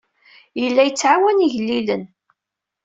Yella 0.61 0.81
yettɛawan 0.87 1.43
igellilen. 1.45 2.03